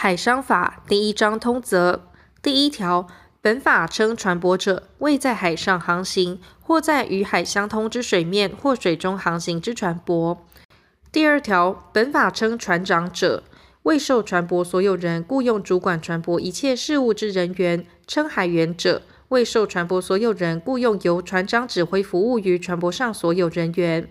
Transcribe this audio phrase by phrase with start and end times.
[0.00, 2.06] 海商法第一章通则
[2.40, 3.08] 第一条，
[3.40, 10.38] 本法称船舶者，谓在海上航行或在与海相通之水面或水中航行之船舶。
[11.10, 13.42] 第二条，本法称船长者，
[13.82, 24.08] 谓受船舶所有人雇用主管船舶一切事务之人员，称海员者，谓受船舶所有人雇用由船长指挥服务于船舶上所有人员。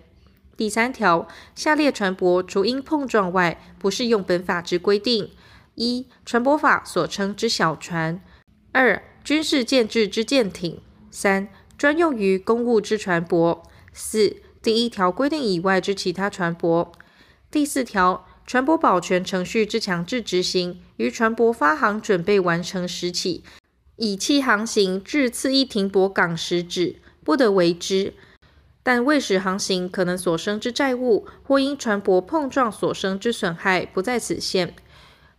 [0.54, 5.30] 第三条，下列船舶除因碰撞外，不适用本法之规定：
[5.78, 8.18] 一、船舶法所称之小船；
[8.72, 11.48] 二、军事建制之舰艇；三、
[11.78, 13.62] 专用于公务之船舶；
[13.92, 16.88] 四、第一条规定以外之其他船舶。
[17.48, 23.44] 第四条，船舶保全程序之强制执行，于船舶发航准备完成时起，
[23.94, 28.14] 以期航行至次一停泊港时止，不得为之。
[28.82, 34.74] 但未使航行可能所生之债务，或因船舶碰撞所生之损害，不在此限。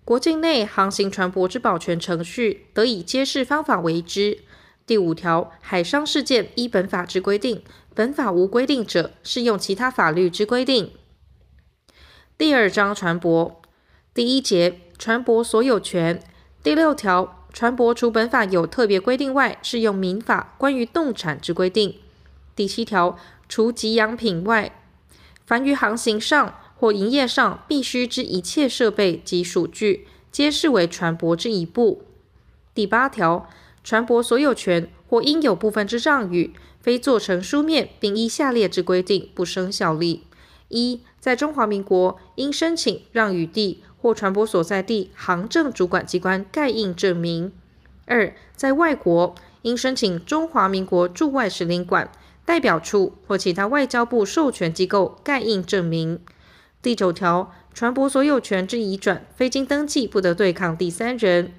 [0.10, 4.40] 国境内航行船舶之保全程序，得以揭示方法为之。
[4.88, 7.62] 第五条，海上事件依本法之规定，
[7.94, 10.94] 本法无规定者，适用其他法律之规定。
[12.40, 13.58] 第二章船舶
[14.12, 16.20] 第一节船舶所有权
[16.64, 22.00] 第六条，船舶除本法有特别规定外，适用民法关于动产之规定。
[22.56, 23.16] 第七条。
[23.48, 24.72] 除给养品外，
[25.46, 32.04] 凡于航行上或营业上必须之一切设备及属具，皆视为船舶之一部。
[32.74, 33.50] 第八条，
[33.84, 40.24] 船舶所有权或应有部分之让与，非做成书面，并依下列之规定，不生效力：
[40.70, 47.52] 一，在中华民国，应申请让与地或船舶所在地行政主管机关盖印证明；
[48.06, 52.10] 二，在外国，应申请中华民国驻外使领馆。
[52.46, 56.20] 代表处或其他外交部授权机构盖印证明。
[56.82, 61.52] 第九条，船舶所有权之移转，非经登记不得对抗第三人。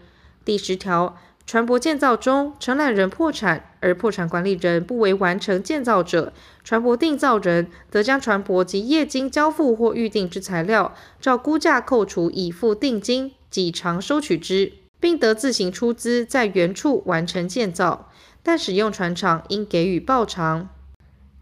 [0.47, 6.33] 第十条，船舶建造中承揽人破产，而破产管理人不为完成建造者，
[6.65, 18.09] 船舶定造人得将船舶及业经交付或预定之材料，照估价扣除已付定金，及偿收取之，并得自行出资在原处完成建造，
[18.43, 20.71] 但使用船厂应给予报偿。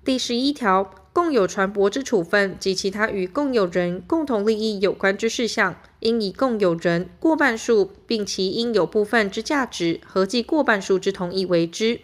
[0.09, 12.01] 第十一条，共有船舶之处分及其他与共有人共同利益有关之事项，应以共有人过半数，并其应有部分之价值合计过半数之同意为之。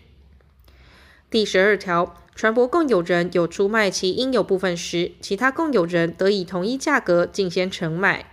[1.31, 8.31] 第十二条，船舶共有人有出卖其应有部分时，其他共有人得以同一价格竞先承买。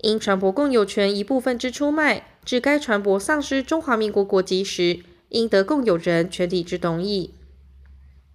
[0.00, 7.34] 因船舶共有权一部分之出卖，致该船舶丧失中华民国国籍时，应得共有人全体之同意。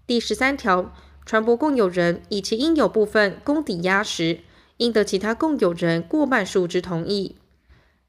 [0.09, 0.91] 第十三条，
[1.23, 4.39] 船舶共有人以其应有部分供抵押时，
[4.77, 7.35] 应得其他共有人过半数之同意。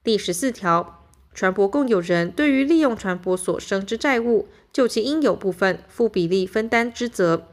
[0.03, 7.47] 第十四条，船舶共有人对于利用船舶所生之债务，就其应有部分负比例分担之责。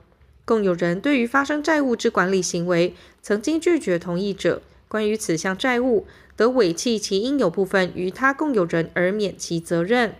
[0.46, 6.08] 共有人对于发生债务之管理行为，曾经拒绝同意者，关于此项债务，
[6.38, 10.16] 得委弃其应有部分于他共有人而免其责任。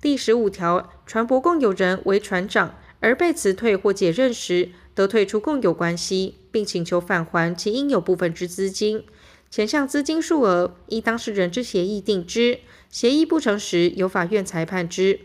[0.00, 2.76] 第十五条，船舶共有人为船长。
[3.06, 9.04] 而被辞退或解任时，得退出共有关系，并请求返还其应有部分之资金。
[9.48, 12.58] 前项资金数额依当事人之协议定之，
[12.90, 15.20] 协议不成时，由法院裁判之。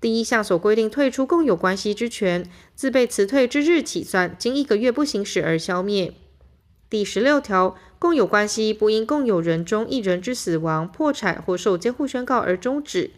[0.00, 6.14] 第一项所规定退出共有关系之权，自被辞退之日起算，经一个月不行使而消灭。
[6.88, 13.10] 第十六条，共有关系不因共有人中一人之死亡、破产或受监护宣告而终止。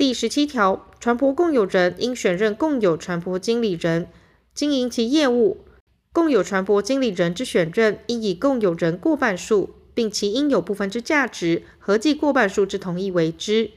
[0.00, 4.08] 第十七条，船舶共有人应选任共有船舶经理人，
[4.54, 5.58] 经营其业务。
[6.10, 13.72] 共有船舶经理人之选任，应以共有人过半数，并其应有部分之价值合计过半数之同意为之。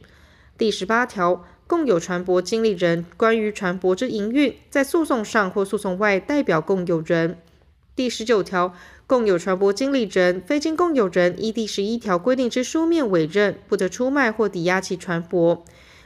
[0.57, 7.37] 第十八条，共有船舶经理人关于船舶之营运，在诉讼上或诉讼外代表共有人。
[7.97, 8.73] 第十九条，
[9.05, 15.59] 共有船舶经理人非经共有人依第十一条规定之书面委任，不得出卖或抵押其船舶。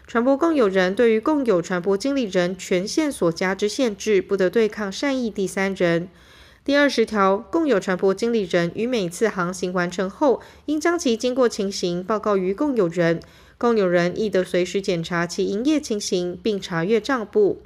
[0.08, 6.08] 船舶共有人对于共有船舶经理人权限所加之限制，不得对抗善意第三人。
[6.64, 13.20] 第二十条，共有船舶经理人于每次航行完成后，应将其经过情形报告于共有人，
[13.58, 17.62] 共有人亦得随时检查其营业情形，并查阅账簿。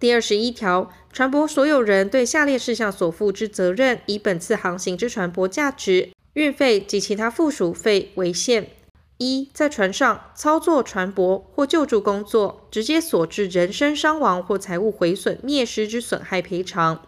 [0.00, 8.70] 第二十一条，船舶所有人对下列事项所负之责任，以本次航行之船舶价值、运费及其他附属费为限。
[9.18, 17.00] 一，在船上操作船舶或救助工作，直接所致人身伤亡或财物毁损、灭失之损害赔偿；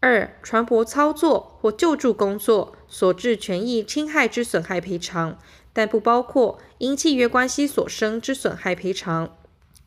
[0.00, 5.38] 二、船舶操作或救助工作所致权益侵害之损害赔偿，
[5.74, 9.36] 但不包括因契约关系所生之损害赔偿。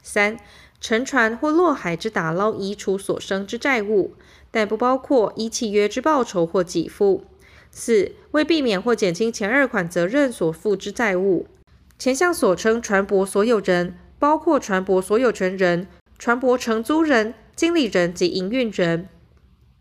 [0.04, 0.38] 三、
[0.80, 4.14] 沉船或落海之打捞移除所生之债务，
[4.52, 7.26] 但不包括依契约之报酬或给付。
[7.72, 11.48] 四、为避免或减轻前二款责任所负之债务，
[11.98, 15.88] 前项所称船舶所有人，包括船舶所有权人、
[16.20, 19.08] 船舶承租人、经理人及营运人。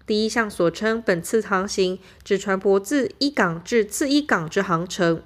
[0.07, 5.23] 第一项所称本次航行，指船舶自一港至次一港之航程。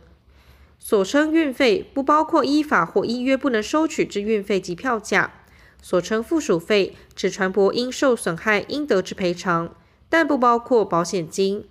[0.79, 5.35] 所称运费，不包括依法或依约不能收取之运费及票价。
[5.83, 9.75] 所称附属费，指船舶因受损害应得之赔偿，
[10.09, 11.65] 但不包括保险金。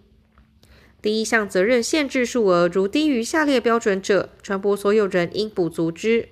[1.07, 6.27] 第一项责任限制数额如低于下列标准者，船舶所有人应补足之：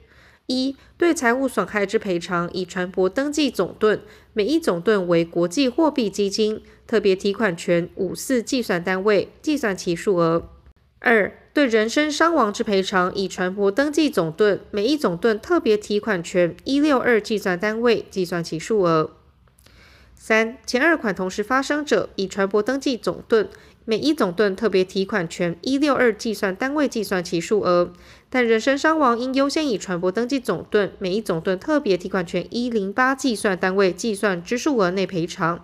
[0.48, 4.02] 一、对财物损害之赔偿，以船舶登记总吨，
[4.34, 10.44] 每一总吨为国际货币基金特别提款权五四计算单位，计算其数额；
[11.00, 19.12] 二、对人身伤亡之赔偿，以船舶登记总吨，每一总吨特别提款权一六二计算单位，计算其数额；
[20.14, 23.48] 三、前二款同时发生者，以船舶登记总吨。
[23.88, 27.94] 每一总吨特别提款权一六二计算单位计算其数额，
[28.32, 35.64] 但人身伤亡应优先以船舶登记总吨每一总吨特别提款权一零八计算单位计算之数额内赔偿。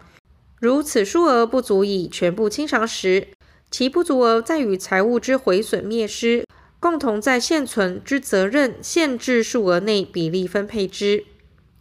[0.59, 3.29] 如此数额不足以全部清偿时，
[3.71, 6.45] 其不足额在于财物之毁损灭失，
[6.79, 11.25] 共同在现存之责任限制数额内比例分配之。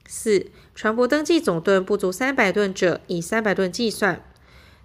[0.07, 4.23] 四、船舶登记总吨不足三百吨者，以三百吨计算。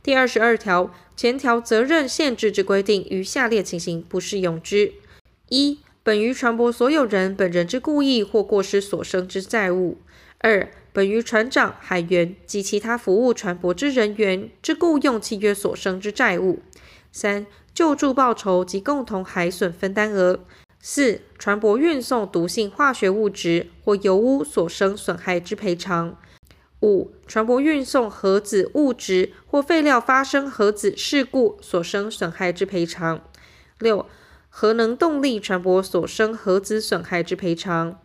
[0.06, 4.94] 第二十二条前条责任限制之规定，于下列情形不适用之：
[5.50, 9.98] 一、本于船舶所有人本人之故意或过失所生之债务；
[10.38, 16.60] 二、本于船长、海员及其他服务船舶之人员之雇用契约所生之债务；
[17.12, 20.42] 三、救助报酬及共同海损分担额；
[20.80, 26.16] 四、船舶运送毒性化学物质或油污所生损害之赔偿。
[26.82, 33.20] 五、船舶运送核子物质或废料发生核子事故所生损害之赔偿；
[33.80, 34.06] 六、
[34.50, 38.00] 核能动力船舶所生核子损害之赔偿。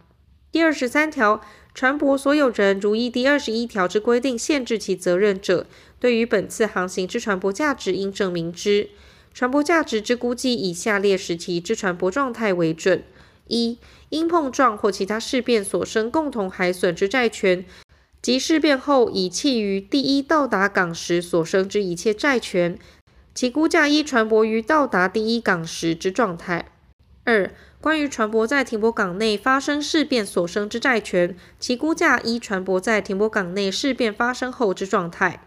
[0.53, 1.41] 第二十三条，
[1.75, 5.67] 船舶所有人如依第二十一条之规定限制其责任者，
[5.99, 8.89] 对于本次航行之船舶价值应证明之。
[9.33, 13.05] 船舶价值之估计以下列时期之船舶状态为准：
[13.47, 13.79] 一、
[14.09, 17.65] 因碰撞或其他事变所生共同海损之债权。
[18.23, 22.79] 即事变后已弃于第一到达港时所生之一切债权，
[23.35, 26.67] 其估价依船舶于到达第一港时之状态。
[27.25, 27.51] 二、
[27.81, 35.47] 关于船舶在停泊港内发生事变所生之债权，其估价依船舶在停泊港内事变发生后之状态。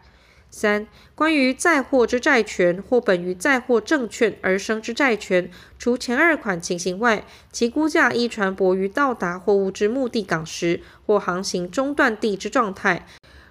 [0.56, 0.86] 三、
[1.16, 13.08] 关于载货之债权或本于载货证券而生之债权，除前二款情形外，其估价依船舶于到达货物之目的港时或航行中断地之状态。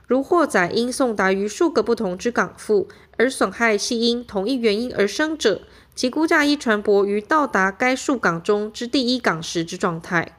[0.07, 5.63] 如货载因送达于数个不同之港埠，而损害系因同一原因而生者，
[5.97, 10.39] 其估价依船舶于到达该数港中之第一港时之状态。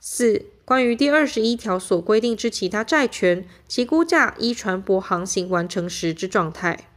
[0.00, 6.88] 四、关于第二十一条所规定之其他债权，其估价依船舶航行完成时之状态。